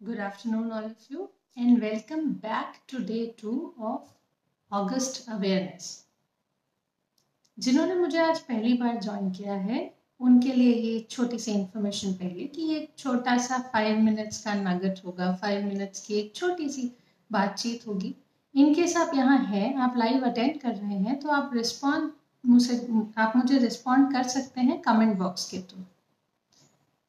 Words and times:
Good 0.00 0.18
afternoon, 0.18 0.72
all 0.72 0.84
of 0.86 0.96
you, 1.10 1.28
and 1.56 1.78
welcome 1.78 2.32
back 2.32 2.86
to 2.86 3.00
day 3.00 3.34
two 3.36 3.74
of 3.78 4.08
August 4.70 5.28
Awareness. 5.28 5.88
जिन्होंने 7.58 7.94
मुझे 7.94 8.18
आज 8.18 8.38
पहली 8.42 8.72
बार 8.78 9.00
join 9.00 9.30
किया 9.30 9.54
है 9.56 9.82
उनके 10.20 10.52
लिए 10.52 10.72
ये 10.74 11.06
छोटी 11.10 11.38
सी 11.38 11.52
इंफॉर्मेशन 11.52 12.12
पहले 12.22 12.46
कि 12.46 12.62
ये 12.62 12.88
छोटा 12.98 13.36
सा 13.48 13.58
फाइव 13.74 14.00
मिनट्स 14.04 14.42
का 14.44 14.54
नगट 14.62 15.04
होगा 15.04 15.32
फाइव 15.42 15.66
मिनट्स 15.66 16.06
की 16.06 16.18
एक 16.20 16.34
छोटी 16.36 16.68
सी 16.68 16.90
बातचीत 17.30 17.86
होगी 17.86 18.14
इनकेस 18.54 18.96
आप 18.96 19.14
यहाँ 19.16 19.38
हैं 19.46 19.74
आप 19.78 19.96
लाइव 19.96 20.26
अटेंड 20.30 20.60
कर 20.60 20.74
रहे 20.74 20.98
हैं 20.98 21.18
तो 21.20 21.30
आप 21.40 21.50
रिस्पॉन्ड 21.54 22.10
मुझसे 22.44 22.80
आप 23.18 23.36
मुझे 23.36 23.58
रिस्पॉन्ड 23.68 24.12
कर 24.12 24.28
सकते 24.38 24.60
हैं 24.60 24.80
कमेंट 24.82 25.16
बॉक्स 25.18 25.50
के 25.50 25.62
थ्रू 25.62 25.84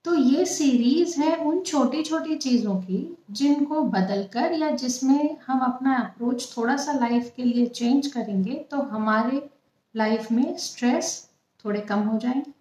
तो 0.05 0.13
ये 0.15 0.45
सीरीज़ 0.45 1.19
है 1.21 1.35
उन 1.37 1.59
छोटी 1.61 2.01
छोटी 2.03 2.35
चीज़ों 2.35 2.75
की 2.75 3.17
जिनको 3.31 3.81
बदलकर 3.81 4.53
या 4.53 4.69
जिसमें 4.75 5.37
हम 5.47 5.59
अपना 5.59 5.95
अप्रोच 5.95 6.47
थोड़ा 6.57 6.77
सा 6.77 6.93
लाइफ 6.93 7.31
के 7.35 7.43
लिए 7.43 7.65
चेंज 7.65 8.07
करेंगे 8.07 8.53
तो 8.71 8.81
हमारे 8.91 9.41
लाइफ 9.95 10.31
में 10.31 10.57
स्ट्रेस 10.57 11.13
थोड़े 11.65 11.79
कम 11.81 11.99
हो 11.99 12.17
जाएँगे 12.19 12.51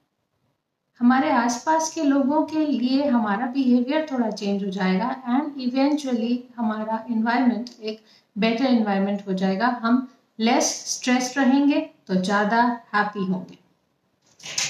हमारे 1.00 1.30
आसपास 1.30 1.90
के 1.94 2.02
लोगों 2.02 2.42
के 2.46 2.64
लिए 2.66 3.04
हमारा 3.04 3.46
बिहेवियर 3.46 4.06
थोड़ा 4.12 4.30
चेंज 4.30 4.64
हो 4.64 4.70
जाएगा 4.70 5.10
एंड 5.28 5.60
इवेंचुअली 5.60 6.42
हमारा 6.56 7.04
इन्वायरमेंट 7.10 7.70
एक 7.82 8.02
बेटर 8.36 8.64
इन्वायरमेंट 8.64 9.26
हो 9.28 9.34
जाएगा। 9.34 9.66
हम 9.82 10.06
लेस 10.38 10.72
स्ट्रेस 10.86 11.34
रहेंगे 11.38 11.80
तो 12.06 12.14
ज़्यादा 12.14 12.62
हैप्पी 12.94 13.24
होंगे। 13.24 13.58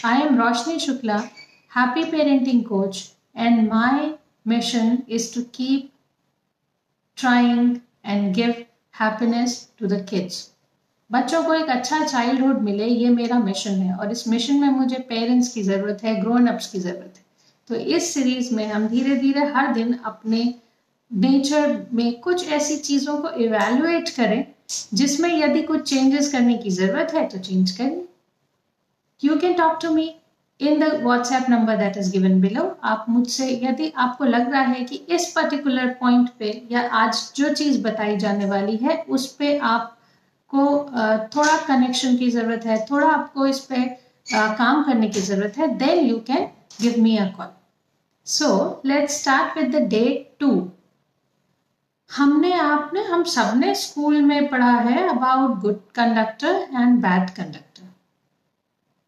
I 0.05 0.21
am 0.21 0.39
Roshni 0.43 0.79
Shukla. 0.79 1.23
Happy 1.73 2.05
parenting 2.05 2.65
coach, 2.67 3.11
and 3.37 3.69
my 3.69 4.15
mission 4.45 5.05
is 5.09 5.31
to 5.33 5.45
keep 5.45 5.93
trying 7.19 7.83
and 8.05 8.35
give 8.35 8.67
happiness 8.95 9.69
to 9.79 9.87
the 9.87 10.01
kids. 10.05 10.47
बच्चों 11.11 11.43
को 11.45 11.55
एक 11.55 11.69
अच्छा 11.71 12.05
चाइल्डहुड 12.05 12.61
मिले, 12.63 12.87
ये 12.87 13.09
मेरा 13.11 13.39
मिशन 13.39 13.81
है, 13.83 13.95
और 13.97 14.11
इस 14.13 14.27
मिशन 14.29 14.61
में 14.61 14.69
मुझे 14.71 14.99
पेरेंट्स 15.09 15.53
की 15.55 15.63
ज़रूरत 15.63 16.05
है 16.05 16.15
ग्रोन 16.21 16.47
अप्स 16.47 16.71
की 16.73 16.79
ज़रूरत 16.81 17.15
है। 17.17 17.25
तो 17.69 17.75
इस 17.97 18.13
सीरीज़ 18.15 18.55
में 18.55 18.67
हम 18.67 18.87
धीरे 18.89 19.17
धीरे 19.17 19.45
हर 19.55 19.73
दिन 19.75 19.93
अपने 20.05 20.43
नेचर 21.11 21.87
में 21.93 22.21
कुछ 22.21 22.49
ऐसी 22.53 22.77
चीज़ों 22.79 23.17
को 23.23 23.31
इवेल्युएट 23.45 24.09
करें, 24.17 24.45
जिसमें 24.95 25.29
यदि 25.31 25.63
कुछ 25.63 25.89
चेंजेस 25.91 26.33
करने 26.33 26.57
की 26.59 26.71
ज़रूरत 26.71 27.15
है 27.15 27.27
तो 27.29 27.39
चेंज 27.39 27.71
करें 27.71 28.01
you 29.21 29.37
can 29.39 29.55
talk 29.55 29.79
to 29.83 29.91
me 29.95 30.15
in 30.61 30.81
the 30.81 30.85
WhatsApp 31.03 31.47
number 31.51 31.77
that 31.77 31.97
is 31.97 32.11
given 32.13 32.41
below 32.41 32.65
आप 32.85 33.05
मुझसे 33.09 33.49
यदि 33.65 33.93
आपको 33.97 34.25
लग 34.25 34.51
रहा 34.53 34.63
है 34.63 34.85
कि 34.85 34.97
इस 35.17 35.31
पर्टिकुलर 35.37 35.89
पॉइंट 36.01 36.29
पे 36.39 36.51
या 36.71 36.81
आज 36.95 37.23
जो 37.37 37.53
चीज़ 37.55 37.83
बताई 37.83 38.17
जाने 38.17 38.47
वाली 38.47 38.77
है, 38.77 38.97
उस 39.09 39.27
पे 39.37 39.57
आपको 39.59 40.67
थोड़ा 41.37 41.57
कनेक्शन 41.67 42.17
की 42.17 42.31
ज़रूरत 42.31 42.67
है, 42.67 42.85
थोड़ा 42.91 43.07
आपको 43.09 43.47
इस 43.47 43.61
पे 43.65 43.85
काम 44.27 44.83
करने 44.85 45.09
की 45.09 45.21
ज़रूरत 45.21 45.59
है 45.59 45.69
then 45.79 46.05
you 46.07 46.19
can 46.27 46.49
give 46.81 47.01
me 47.03 47.17
a 47.17 47.27
call 47.37 47.49
so 48.27 48.51
let's 48.87 49.21
start 49.21 49.59
with 49.59 49.75
the 49.75 49.89
day 49.89 50.05
two 50.41 50.51
हमने 52.11 52.53
आपने, 52.53 53.03
हम 53.05 53.23
सबने 53.25 53.75
स्कूल 53.75 54.21
में 54.23 54.49
पढ़ा 54.49 54.77
है 54.79 55.09
about 55.09 55.59
good 55.61 55.81
conductor 55.95 56.55
and 56.75 57.01
bad 57.03 57.31
conductor 57.31 57.70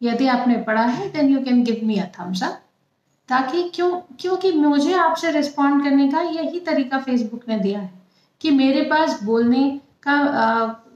यदि 0.03 0.27
आपने 0.27 0.57
पढ़ा 0.67 0.83
है 0.97 1.09
then 1.11 1.29
you 1.29 1.43
can 1.43 1.63
give 1.63 1.79
me 1.87 1.97
a 1.97 2.05
thumbs 2.19 2.43
up 2.43 2.59
ताकि 3.29 3.63
क्यों 3.75 3.89
क्योंकि 4.19 4.51
मुझे 4.51 4.93
आपसे 4.99 5.31
रिस्पॉन्ड 5.31 5.83
करने 5.83 6.07
का 6.11 6.21
यही 6.21 6.59
तरीका 6.69 6.99
फेसबुक 6.99 7.47
ने 7.49 7.59
दिया 7.59 7.79
है 7.79 7.91
कि 8.41 8.51
मेरे 8.51 8.81
पास 8.89 9.21
बोलने 9.23 9.63
का 10.07 10.17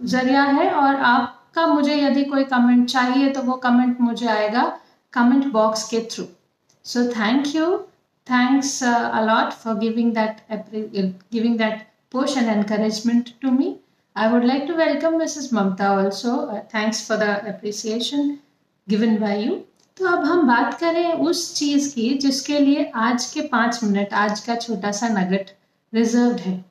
ज़रिया 0.05 0.43
है 0.43 0.70
और 0.71 0.95
आपका 1.11 1.67
मुझे 1.67 1.95
यदि 1.95 2.23
कोई 2.31 2.43
कमेंट 2.54 2.87
चाहिए 2.89 3.30
तो 3.33 3.42
वो 3.42 3.54
कमेंट 3.65 4.02
मुझे 4.02 4.27
आएगा 4.30 4.65
कमेंट 5.14 5.52
बॉक्स 5.52 5.87
के 5.89 6.08
through 6.11 6.26
so 6.86 7.08
thank 7.11 7.55
you 7.55 7.77
thanks 8.27 8.81
a lot 8.83 9.54
for 9.64 9.77
giving 9.80 10.14
that 10.14 10.42
giving 11.31 11.58
that 11.58 11.86
push 12.10 12.37
and 12.37 12.49
encouragement 12.49 13.39
to 13.42 13.52
me. 13.52 13.80
I 14.15 14.31
would 14.31 14.45
like 14.45 14.65
to 14.67 14.76
welcome 14.76 15.15
Mrs. 15.15 15.52
Also. 15.80 16.48
Uh, 16.48 16.61
thanks 16.64 17.05
for 17.05 17.17
the 17.17 17.48
appreciation. 17.48 18.39
Given 18.87 19.17
by 19.17 19.43
you 19.43 19.55
तो 19.98 20.05
अब 20.08 20.23
हम 20.25 20.48
बात 20.48 20.80
करें 20.80 21.14
उस 21.14 21.53
चीज़ 21.55 21.93
की 21.95 22.09
जिसके 22.17 22.59
लिए 22.59 22.83
आज 22.95 23.25
के 23.25 23.42
पाँच 23.48 23.83
मिनट, 23.83 24.14
आज 24.14 24.39
का 24.39 24.55
छोटा 24.55 24.92
सा 24.92 25.08
नगट 25.09 25.49
रिज़र्व 25.93 26.37
है। 26.37 26.64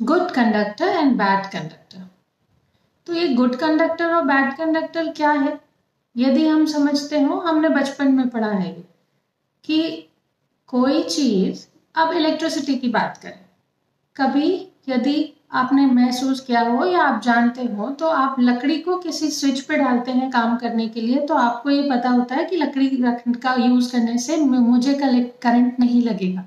Good 0.00 0.30
conductor 0.30 0.88
and 0.88 1.16
bad 1.18 1.46
conductor 1.52 2.06
तो 3.06 3.12
ये 3.14 3.28
गुड 3.34 3.56
कंडक्टर 3.56 4.14
और 4.14 4.24
बैड 4.24 4.56
कंडक्टर 4.56 5.12
क्या 5.12 5.30
है? 5.32 5.58
यदि 6.16 6.46
हम 6.48 6.64
समझते 6.66 7.20
हो, 7.20 7.38
हमने 7.38 7.68
बचपन 7.68 8.12
में 8.12 8.28
पढ़ा 8.28 8.50
है 8.50 8.72
कि 9.64 10.08
कोई 10.68 11.02
चीज़, 11.02 11.66
अब 11.94 12.12
इलेक्ट्रिसिटी 12.12 12.76
की 12.76 12.88
बात 12.90 13.18
करें, 13.22 13.44
कभी 14.16 14.50
यदि 14.88 15.34
आपने 15.50 15.84
महसूस 15.86 16.40
किया 16.40 16.60
हो 16.60 16.84
या 16.84 17.02
आप 17.02 17.20
जानते 17.22 17.62
हो 17.64 17.88
तो 17.90 18.06
आप 18.06 18.36
लकड़ी 18.40 18.78
को 18.78 18.96
किसी 18.96 19.30
स्विच 19.30 19.60
पे 19.60 19.76
डालते 19.76 20.12
हैं 20.12 20.30
काम 20.30 20.56
करने 20.56 20.88
के 20.88 21.00
लिए 21.00 21.20
तो 21.26 21.34
आपको 21.34 21.70
ये 21.70 21.88
पता 21.90 22.08
होता 22.08 22.34
है 22.34 22.44
कि 22.44 22.56
लकड़ी 22.56 22.88
का 23.36 23.54
यूज़ 23.54 23.90
करने 23.92 24.18
से 24.18 24.36
मुझे 24.36 24.94
करंट 24.94 25.80
नहीं 25.80 26.02
लगेगा। 26.02 26.44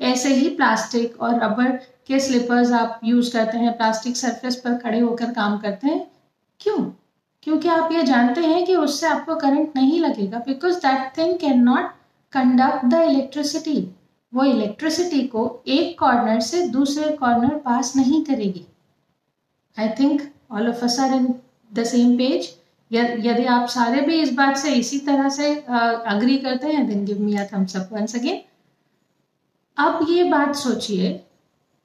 ऐसे 0.00 0.34
ही 0.34 0.48
प्लास्टिक 0.48 1.20
और 1.22 1.34
रबर 1.44 1.70
के 2.06 2.20
स्लीपर्स 2.20 2.72
आप 2.72 3.00
यूज़ 3.04 3.32
करते 3.32 3.58
हैं 3.58 3.76
प्लास्टिक 3.76 4.16
सरफेस 4.16 4.56
पर 4.56 4.78
खड़े 4.78 5.00
होकर 5.00 5.30
काम 5.32 5.58
करते 5.58 5.86
हैं। 5.86 6.06
क्यों? 6.60 6.78
क्योंकि 7.42 7.68
आप 7.68 7.92
ये 7.92 8.02
जानते 8.02 8.40
हैं 8.40 8.64
कि 8.66 8.76
उससे 8.76 9.06
आपको 9.06 9.34
करंट 9.36 9.72
नहीं 9.76 10.00
लगेगा 10.00 10.38
because 10.38 10.78
that 10.78 11.12
thing 11.18 11.38
can 11.38 11.62
not 11.62 11.90
conduct 12.32 12.84
the 12.84 13.02
electricity 13.02 13.76
वो 14.34 14.44
इलेक्ट्रिसिटी 14.44 15.22
को 15.28 15.42
एक 15.68 15.98
कॉर्नर 15.98 16.40
से 16.40 16.66
दूसरे 16.68 17.10
कॉर्नर 17.16 17.54
पास 17.64 17.92
नहीं 17.96 18.24
करेगी। 18.24 18.64
I 19.76 19.88
think 20.00 20.22
all 20.50 20.68
of 20.68 20.84
us 20.84 20.98
are 21.00 21.14
in 21.14 21.34
the 21.70 21.84
same 21.84 22.16
page 22.18 22.54
यदि 22.90 23.44
आप 23.50 23.68
सारे 23.68 24.00
भी 24.00 24.20
इस 24.22 24.32
बात 24.34 24.56
से 24.56 24.72
इसी 24.74 24.98
तरह 25.06 25.28
से 25.28 25.54
अग्री 26.08 26.38
करते 26.38 26.72
हैं 26.72 26.86
then 26.86 27.04
give 27.04 27.20
me 27.20 27.36
thumbs 27.52 27.76
up 27.76 27.92
once 27.92 28.14
again 28.16 28.42
अब 29.76 30.06
ये 30.10 30.24
बात 30.30 30.54
सोचिए 30.56 31.12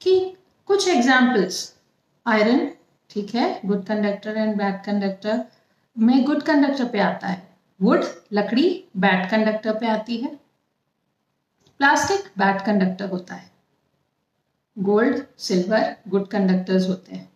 कि 0.00 0.18
कुछ 0.68 0.88
एग्जाम्पल्स 0.88 1.62
आयरन 2.26 2.68
ठीक 3.10 3.34
है 3.34 3.48
good 3.66 3.84
conductor 3.84 4.36
and 4.36 4.56
bad 4.56 4.82
conductor 4.84 5.42
में 5.96 6.22
गुड 6.24 6.42
कंडक्टर 6.42 6.84
पे 6.88 6.98
आता 7.00 7.26
है। 7.26 7.42
वुड 7.80 8.04
लकड़ी 8.32 8.68
बैड 8.96 9.28
कंडक्टर 9.30 9.78
पे 9.78 9.86
आती 9.88 10.16
है। 10.16 10.30
प्लास्टिक 11.80 12.24
बैड 12.38 12.60
कंडक्टर 12.62 13.08
होता 13.10 13.34
है। 13.34 13.50
गोल्ड, 14.76 15.22
सिल्वर, 15.38 15.94
गुड 16.08 16.26
कंडक्टर्स 16.28 16.88
होते 16.88 17.14
हैं। 17.14 17.28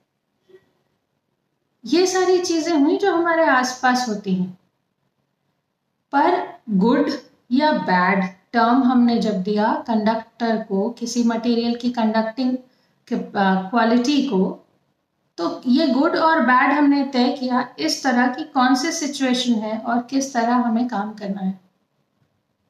ये 1.85 2.07
सारी 2.07 2.39
चीज़ें 2.41 2.73
हुई 2.75 2.97
जो 2.97 3.13
हमारे 3.13 3.45
आसपास 3.47 4.09
होती 4.09 4.35
हैं। 4.35 4.51
पर 6.13 6.37
गुड 6.77 7.11
या 7.53 7.73
बैड 7.73 8.25
टर्म 8.53 8.83
हमने 8.83 9.19
जब 9.19 9.43
दिया, 9.43 9.73
कंडक्टर 9.87 10.63
को, 10.63 10.89
किसी 10.91 11.25
मटेरियल 11.25 11.77
की 11.77 11.91
कंडक्टिंग 11.93 12.57
क्वालिटी 13.09 14.23
को 14.29 14.45
तो 15.39 15.61
ये 15.69 15.87
गुड 15.89 16.17
और 16.19 16.41
बैड 16.43 16.73
हमने 16.73 17.05
तय 17.05 17.33
किया, 17.33 17.69
इस 17.79 18.03
तरह 18.03 18.27
की 18.27 18.45
कौन 18.45 18.75
सी 18.75 18.93
सिचुएशन 18.93 19.53
है 19.55 19.79
और 19.79 20.03
किस 20.03 20.33
तरह 20.35 20.55
हमें 20.57 20.87
काम 20.89 21.13
करना 21.15 21.41
है। 21.41 21.64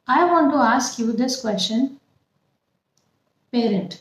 I 0.07 0.23
want 0.25 0.51
to 0.51 0.57
ask 0.59 0.99
you 0.99 1.13
this 1.13 1.41
question. 1.41 1.87
Parent 3.53 3.93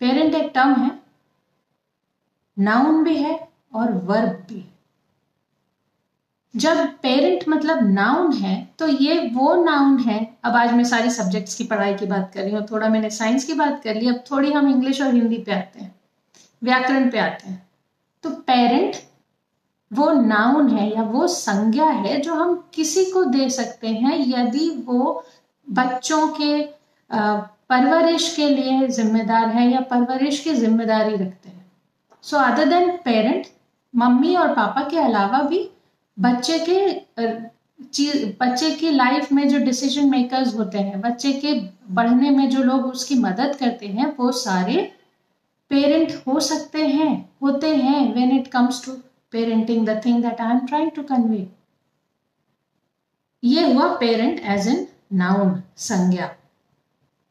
parent 0.00 0.34
एक 0.34 0.50
टर्म 0.54 0.74
है. 0.74 0.90
नाउन 2.56 3.02
भी 3.04 3.16
है 3.16 3.36
और 3.74 3.92
वर्ब 4.06 4.44
भी 4.48 4.64
जब 6.54 6.86
पेरेंट 7.02 7.44
मतलब 7.48 7.78
नाउन 7.90 8.32
है 8.34 8.54
तो 8.78 8.88
ये 8.88 9.18
वो 9.34 9.54
नाउन 9.64 9.98
है। 10.00 10.18
अब 10.44 10.56
आज 10.56 10.72
मैं 10.72 10.84
सारी 10.84 11.10
सब्जेक्ट्स 11.10 11.54
की 11.54 11.64
पढ़ाई 11.64 11.94
की 11.94 12.06
बात 12.06 12.30
कर 12.34 12.42
रही 12.42 12.54
हूँ, 12.54 12.66
थोड़ा 12.70 12.88
मैंने 12.88 13.10
साइंस 13.10 13.44
की 13.44 13.54
बात 13.54 13.82
कर 13.84 13.94
ली, 13.94 14.08
अब 14.08 14.22
थोड़ी 14.30 14.52
हम 14.52 14.68
इंग्लिश 14.70 15.00
और 15.02 15.14
हिंदी 15.14 15.38
पे 15.38 15.52
आते 15.52 15.80
हैं, 15.80 15.94
व्याकरण 16.62 17.10
पे 17.10 17.18
आते 17.18 17.48
हैं। 17.48 17.66
तो 18.24 18.30
पेरेंट 18.30 18.96
वो 19.90 20.10
नाउन 20.12 20.68
है 20.68 20.88
या 20.94 21.02
वो 21.02 21.26
संज्ञा 21.28 21.86
है 21.86 22.20
जो 22.20 22.34
हम 22.34 22.54
किसी 22.74 23.04
को 23.04 23.24
दे 23.24 23.48
सकते 23.50 23.88
हैं 23.88 24.18
यदि 24.28 24.68
वो 24.86 25.22
बच्चों 25.66 26.26
के 26.40 26.62
परवरिश 27.10 28.34
के 28.36 28.48
लिए 28.48 28.86
जिम्मेदार 28.88 29.48
है 29.48 29.70
या 29.70 29.80
परवरिश 29.90 30.40
की 30.40 30.54
ज़िम्मेदारी 30.54 31.14
रखते 31.14 31.48
हैं। 31.48 31.64
So 32.24 32.36
other 32.36 32.64
than 32.64 32.90
parent 33.04 33.46
mummy 33.94 34.34
और 34.36 34.54
पापा 34.54 34.82
के 34.90 34.98
अलावा 34.98 35.40
भी 35.42 35.68
बच्चे 36.16 36.58
के 36.68 36.78
बच्चे 38.40 38.70
की 38.70 38.90
लाइफ 38.90 39.32
में 39.32 39.48
जो 39.48 39.58
डिसीज़न 39.58 40.08
मेकर्स 40.10 40.54
होते 40.54 40.78
हैं, 40.78 41.00
बच्चे 41.00 41.32
के 41.34 41.52
बढ़ने 41.94 42.30
में 42.30 42.48
जो 42.50 42.62
लोग 42.62 42.86
उसकी 42.86 43.14
मदद 43.14 43.56
करते 43.56 43.86
हैं, 43.86 44.14
वो 44.18 44.30
सारे 44.32 44.92
पेरेंट 45.70 46.12
हो 46.26 46.38
सकते 46.40 46.86
हैं, 46.86 47.28
होते 47.42 47.74
हैं 47.76 48.12
when 48.14 48.36
it 48.38 48.46
comes 48.48 48.84
to 48.84 48.92
parenting 49.32 49.86
the 49.86 50.00
thing 50.04 50.22
that 50.22 50.40
I 50.40 50.50
am 50.50 50.66
trying 50.66 50.90
to 50.90 51.02
convey 51.02 51.46
ये 53.42 53.72
हुआ 53.72 53.88
पेरेंट 53.96 54.40
एज 54.40 54.68
एन 54.68 54.86
नाउन 55.12 55.62
संज्ञा. 55.78 56.26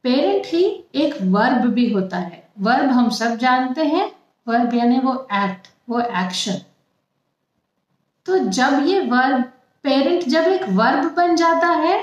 पेरेंट 0.06 0.45
ही 0.45 0.63
एक 0.95 1.15
वर्ब 1.24 1.65
भी 1.74 1.89
होता 1.92 2.18
है. 2.18 2.44
वर्ब 2.59 2.89
हम 2.89 3.09
सब 3.12 3.36
जानते 3.38 3.86
हैं. 3.86 4.12
वर्ब 4.47 4.74
यानी 4.74 5.00
वो 5.00 5.13
एक्ट 5.33 5.68
वो 5.89 6.00
एक्शन 6.00 6.62
तो 8.25 8.38
जब 8.50 8.86
ये 8.86 9.00
वर्ब 9.07 9.44
पेरेंट 9.86 10.24
जब 10.24 10.48
एक 10.48 10.63
वर्ब 10.71 11.13
बन 11.15 11.36
जाता 11.36 11.68
है 11.68 11.98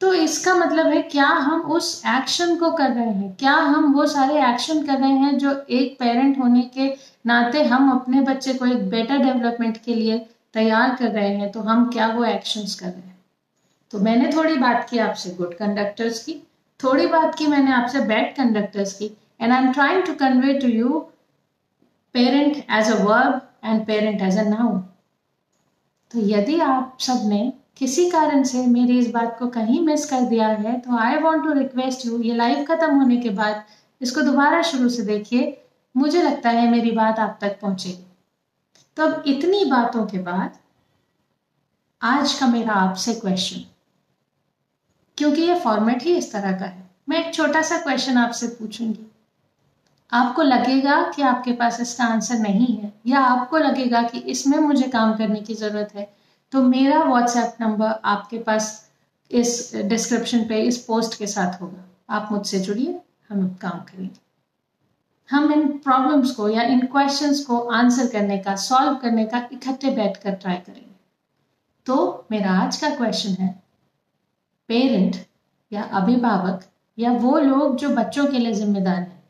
तो 0.00 0.12
इसका 0.14 0.54
मतलब 0.54 0.86
है 0.86 1.00
क्या 1.02 1.26
हम 1.26 1.60
उस 1.72 2.02
एक्शन 2.06 2.56
को 2.56 2.70
कर 2.72 2.90
रहे 2.90 3.04
हैं? 3.04 3.34
क्या 3.36 3.54
हम 3.54 3.92
वो 3.94 4.06
सारे 4.06 4.42
एक्शन 4.44 4.86
कर 4.86 4.98
रहे 4.98 5.10
हैं 5.10 5.38
जो 5.38 5.52
एक 5.70 5.96
पेरेंट 5.98 6.38
होने 6.38 6.62
के 6.76 6.88
नाते 7.24 7.62
हम 7.64 7.90
अपने 7.92 8.20
बच्चे 8.22 8.54
को 8.54 8.66
एक 8.66 8.88
बेटर 8.90 9.18
डेवलपमेंट 9.18 9.76
के 9.84 9.94
लिए 9.94 10.18
तैयार 10.54 10.94
कर 10.96 11.10
रहे 11.10 11.34
हैं 11.36 11.50
तो 11.52 11.60
हम 11.62 11.88
क्या 11.90 12.06
वो 12.08 12.24
एक्शंस 12.24 12.74
कर 12.74 12.86
रहे 12.86 13.00
हैं? 13.00 13.18
तो 13.90 13.98
मैंने 13.98 14.30
थोड़ी 14.32 14.56
बात 14.58 14.88
की 14.90 14.98
आपसे 14.98 15.30
गुड 15.34 15.54
कंडक्टर्स 15.54 16.22
की। 16.24 16.34
थोड़ी 16.80 17.06
बात 17.06 17.34
की 17.38 17.46
मैंने 17.46 17.72
आपसे 17.72 18.00
बैड 18.06 18.34
कंडक्टर्स 18.36 18.92
की। 18.92 19.10
And 19.40 19.52
I 19.52 19.62
am 19.62 19.72
trying 19.72 20.02
to 20.06 20.14
convey 20.16 20.54
to 20.60 20.68
you 20.68 20.98
parent 22.14 22.56
as 22.56 22.90
a 22.90 23.02
verb 23.04 23.40
and 23.64 23.84
parent 23.86 24.22
as 24.22 24.38
a 24.38 24.48
noun 24.48 24.78
तो 26.10 26.20
यदि 26.28 26.58
आप 26.60 26.96
सबने 27.00 27.52
किसी 27.78 28.10
कारण 28.10 28.42
से 28.44 28.66
मेरी 28.66 28.98
इस 28.98 29.10
बात 29.10 29.38
को 29.38 29.46
कहीं 29.48 29.80
मिस 29.80 30.08
कर 30.10 30.22
दिया 30.28 30.46
है 30.48 30.78
तो 30.80 30.96
I 30.98 31.16
want 31.18 31.44
to 31.44 31.52
request 31.58 32.06
you 32.06 32.20
ये 32.22 32.34
लाइव 32.34 32.64
खत्म 32.64 32.94
होने 32.94 33.16
के 33.16 33.30
बाद 33.36 33.62
इसको 34.00 34.22
दोबारा 34.22 34.62
शुरू 34.62 34.88
से 34.88 35.02
देखिए। 35.04 35.46
मुझे 35.94 36.22
लगता 36.22 36.50
है 36.50 36.70
मेरी 36.70 36.90
बात 36.92 37.18
आप 37.18 37.38
तक 37.40 37.58
पहुंचेगी 37.60 38.04
तो 38.96 39.02
अब 39.02 39.22
इतनी 39.26 39.64
बातों 39.64 40.06
के 40.06 40.18
बाद 40.20 40.58
आज 42.00 42.32
का 42.34 42.46
मेरा 42.46 42.72
आपसे 42.74 43.14
क्वेश्चन 43.14 43.64
क्योंकि 45.18 45.42
ये 45.42 45.58
फॉर्मेट 45.60 46.02
ही 46.02 46.16
इस 46.16 46.32
तरह 46.32 46.58
का 46.58 46.64
है। 46.66 46.88
मैं 47.08 47.18
एक 47.18 47.34
छोटा 47.34 47.62
सा 47.62 47.78
क्वेश्चन 47.78 48.16
आपसे 48.18 48.46
पूछूँगी। 48.50 49.06
आपको 50.12 50.42
लगेगा 50.42 51.00
कि 51.12 51.22
आपके 51.22 51.52
पास 51.52 51.80
इसका 51.80 52.04
आंसर 52.04 52.38
नहीं 52.38 52.66
है, 52.68 52.92
या 53.06 53.20
आपको 53.20 53.58
लगेगा 53.58 54.02
कि 54.02 54.18
इसमें 54.30 54.58
मुझे 54.58 54.88
काम 54.88 55.16
करने 55.16 55.40
की 55.40 55.54
ज़रूरत 55.54 55.94
है 55.94 56.08
तो 56.52 56.62
मेरा 56.62 57.02
व्हाट्सएप 57.04 57.56
नंबर 57.60 57.92
आपके 58.06 58.38
पास 58.38 58.90
इस 59.30 59.70
डिस्क्रिप्शन 59.76 60.44
पे, 60.48 60.60
इस 60.60 60.78
पोस्ट 60.84 61.18
के 61.18 61.26
साथ 61.26 61.60
होगा। 61.60 61.84
आप 62.10 62.32
मुझसे 62.32 62.60
जुड़िए, 62.60 62.98
हम 63.30 63.48
काम 63.62 63.78
करेंगे। 63.80 64.29
हम 65.30 65.52
इन 65.52 65.66
प्रॉब्लम्स 65.78 66.30
को 66.30 66.48
या 66.48 66.62
इन 66.62 66.80
क्वेश्चंस 66.86 67.44
को 67.44 67.58
आंसर 67.70 68.06
करने 68.06 68.38
का 68.38 68.54
सॉल्व 68.56 68.94
करने 68.94 69.24
का 69.24 69.48
इकट्ठे 69.52 69.90
बैठकर 69.90 70.34
ट्राई 70.34 70.56
करेंगे। 70.56 70.88
तो 71.86 72.26
मेरा 72.30 72.50
आज 72.52 72.76
का 72.76 72.90
क्वेश्चन 72.90 73.42
है 73.42 73.48
पेरेंट 74.68 75.16
या 75.72 75.82
अभिभावक 75.82 76.64
या 76.98 77.12
वो 77.12 77.38
लोग 77.38 77.76
जो 77.76 77.88
बच्चों 77.88 78.26
के 78.26 78.38
लिए 78.38 78.52
जिम्मेदार 78.52 78.98
हैं। 78.98 79.22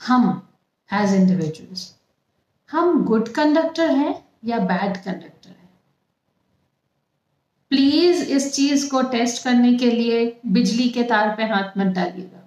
हम 0.00 0.48
एज 0.90 1.14
इंडिविजुअल्स 1.14 1.94
हम 2.70 3.04
गुड 3.04 3.28
कंडक्टर 3.28 3.90
हैं 3.90 4.14
या 4.44 4.58
बैड 4.58 4.96
कंडक्टर 4.96 5.48
हैं? 5.48 5.70
प्लीज़ 7.70 8.24
इस 8.24 8.52
चीज़ 8.54 8.90
को 8.90 9.02
टेस्ट 9.02 9.44
करने 9.44 9.74
के 9.74 9.90
लिए 9.90 10.40
बिजली 10.46 10.88
के 10.88 11.02
तार 11.02 11.34
पे 11.36 11.44
हाथ 11.44 11.78
मत 11.78 11.94
डालिएगा। 11.94 12.41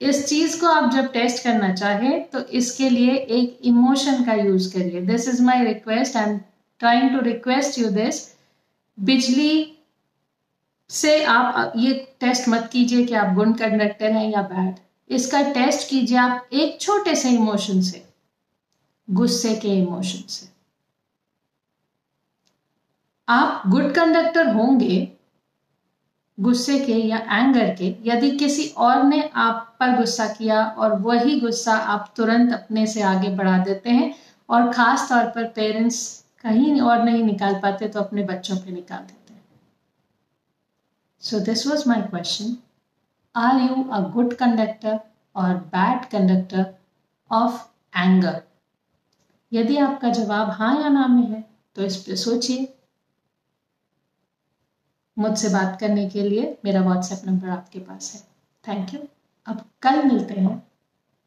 इस 0.00 0.26
चीज़ 0.28 0.60
को 0.60 0.66
आप 0.66 0.90
जब 0.92 1.12
टेस्ट 1.12 1.42
करना 1.44 1.72
चाहे 1.74 2.18
तो 2.32 2.40
इसके 2.58 2.88
लिए 2.90 3.14
एक 3.16 3.58
इमोशन 3.64 4.24
का 4.24 4.34
यूज़ 4.34 4.72
करिए। 4.74 5.00
This 5.02 5.28
is 5.28 5.42
my 5.42 5.64
request 5.64 6.16
I 6.16 6.30
am 6.30 6.38
trying 6.80 7.10
to 7.10 7.20
request 7.24 7.78
you 7.78 7.90
this 7.90 8.22
बिजली 8.98 9.70
से 10.90 11.22
आप, 11.24 11.72
ये 11.76 11.92
टेस्ट 12.20 12.48
मत 12.48 12.68
कीजिए 12.72 13.04
कि 13.06 13.14
आप 13.14 13.34
गुड 13.34 13.56
कंडक्टर 13.58 14.12
हैं 14.12 14.30
या 14.30 14.42
बैड 14.44 14.74
इसका 15.10 15.40
टेस्ट 15.52 15.88
कीजिए 15.90 16.16
आप 16.18 16.48
एक 16.52 16.80
छोटे 16.80 17.14
से 17.14 17.30
इमोशन 17.30 17.80
से, 17.82 18.02
गुस्से 19.08 19.54
के 19.56 19.68
इमोशन 19.78 20.26
से। 20.28 20.48
आप 23.28 23.62
गुड 23.68 23.92
कंडक्टर 23.94 24.48
होंगे 24.54 24.96
गुस्से 26.38 26.78
के 26.78 26.92
या 26.92 27.18
एंगर 27.32 27.74
के, 27.74 27.94
यदि 28.04 28.30
किसी 28.38 28.66
और 28.78 29.02
ने 29.04 29.22
आप 29.34 29.76
पर 29.80 29.96
गुस्सा 29.96 30.26
किया 30.28 30.64
और 30.64 30.98
वही 31.00 31.38
गुस्सा 31.40 31.74
आप 31.74 32.12
तुरंत 32.16 32.52
अपने 32.52 32.86
से 32.86 33.02
आगे 33.04 33.28
बढ़ा 33.36 33.56
देते 33.64 33.90
हैं 33.90 34.14
और 34.48 34.72
खास 34.72 35.08
तौर 35.08 35.24
पर 35.26 35.44
पेरेंट्स 35.56 36.02
कहीं 36.44 36.80
और 36.80 37.02
नहीं 37.02 37.22
निकाल 37.24 37.54
पाते 37.60 37.88
तो 37.88 38.00
अपने 38.00 38.22
बच्चों 38.24 38.56
पे 38.56 38.70
निकाल 38.72 38.98
देते 38.98 39.34
हैं। 39.34 39.42
So 41.22 41.40
this 41.42 41.66
was 41.66 41.88
my 41.88 42.02
question 42.02 42.56
are 43.34 43.60
you 43.60 43.82
a 43.84 44.00
good 44.10 44.34
conductor 44.34 44.98
और 45.36 45.54
बैड 45.72 46.04
कंडक्टर 46.10 46.66
ऑफ़ 47.30 47.62
एंगर 47.94 48.42
यदि 49.52 49.76
आपका 49.78 50.08
जवाब 50.10 50.50
हाँ 50.50 50.74
या 50.82 50.88
ना 50.90 51.06
में 51.06 51.26
है 51.26 51.44
तो 51.76 51.82
इस 51.82 51.96
पर 51.96 52.16
सोचिए। 52.18 52.73
मुझसे 55.18 55.48
बात 55.48 55.76
करने 55.80 56.08
के 56.10 56.22
लिए 56.28 56.56
मेरा 56.64 56.80
व्हाट्सएप 56.80 57.26
नंबर 57.26 57.48
आपके 57.48 57.78
पास 57.78 58.12
है। 58.14 58.20
थैंक 58.64 58.94
यू 58.94 59.00
अब 59.46 59.64
कल 59.82 60.02
मिलते 60.04 60.34
हैं। 60.34 60.62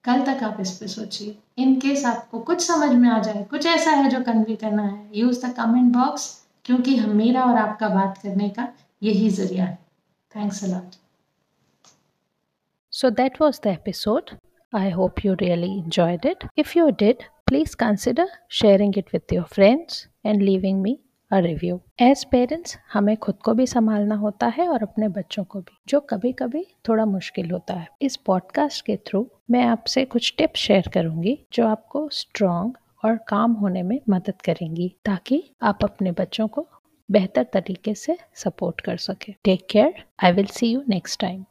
कल 0.03 0.21
तक 0.25 0.43
आप 0.43 0.57
इस 0.61 0.71
पर 0.77 0.87
सोचिए। 0.87 1.37
इन 1.57 1.79
केस 1.79 2.05
आपको 2.05 2.39
कुछ 2.39 2.65
समझ 2.67 2.89
में 2.95 3.09
आ 3.09 3.19
जाए 3.21 3.43
कुछ 3.43 3.65
ऐसा 3.65 3.91
है 3.91 4.09
जो 4.09 4.21
कन्वे 4.23 4.55
करना 4.55 4.83
है 4.83 5.09
यूज़ 5.15 5.45
द 5.45 5.53
कमेंट 5.53 5.93
बॉक्स 5.93 6.29
क्योंकि 6.65 6.95
हम 6.95 7.15
मेरा 7.15 7.43
और 7.43 7.57
आपका 7.57 7.89
बात 7.89 8.17
करने 8.17 8.49
का 8.49 8.67
यही 9.03 9.29
ज़रिया 9.29 9.65
है। 9.65 9.79
Thanks 10.35 10.63
a lot 10.63 10.95
So 12.93 13.09
that 13.11 13.35
was 13.39 13.57
the 13.63 13.71
episode. 13.71 14.31
I 14.73 14.89
hope 14.89 15.23
you 15.23 15.33
really 15.41 15.71
enjoyed 15.79 16.23
it. 16.25 16.45
If 16.61 16.71
you 16.77 16.85
did, 17.01 17.25
please 17.45 17.75
consider 17.81 18.25
sharing 18.59 18.93
it 19.01 19.11
with 19.13 19.33
your 19.35 19.43
friends 19.51 19.99
and 20.25 20.45
leaving 20.47 20.79
me 20.81 20.93
a 21.33 21.41
review. 21.41 21.79
As 22.01 22.25
parents, 22.33 22.77
हमें 22.93 23.17
खुद 23.17 23.35
को 23.35 23.53
भी 23.53 23.67
संभालना 23.67 24.15
होता 24.15 24.47
है 24.47 24.67
और 24.69 24.81
अपने 24.81 25.07
बच्चों 25.07 25.43
को 25.43 25.59
भी 25.59 25.77
जो 25.87 25.99
कभी 25.99 26.31
कभी 26.31 26.67
थोड़ा 26.89 27.05
मुश्किल 27.05 27.51
होता 27.51 27.73
है। 27.73 27.87
इस 28.01 28.15
पॉडकास्ट 28.15 28.85
के 28.85 28.97
थ्रू 28.97 29.27
मैं 29.51 29.63
आपसे 29.63 30.05
कुछ 30.05 30.33
टिप्स 30.37 30.59
शेयर 30.59 30.89
करूँगी 30.93 31.39
जो 31.53 31.67
आपको 31.67 32.09
स्ट्रॉन्ग 32.09 32.77
और 33.05 33.17
काम 33.27 33.53
होने 33.53 33.83
में 33.83 33.99
मदद 34.09 34.41
करेंगी 34.41 34.95
ताकि 35.05 35.49
आप 35.61 35.79
अपने 35.83 36.11
बच्चों 36.11 36.47
को 36.47 36.67
बेहतर 37.11 37.43
तरीके 37.43 37.93
से 37.93 38.17
सपोर्ट 38.33 38.81
कर 38.81 38.97
सके। 38.97 39.33
Take 39.43 39.67
care 39.69 40.03
I 40.23 40.31
will 40.31 40.45
see 40.45 40.71
you 40.71 40.83
next 40.89 41.19
time 41.19 41.45